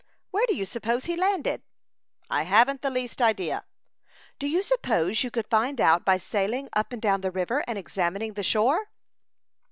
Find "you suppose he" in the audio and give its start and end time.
0.55-1.15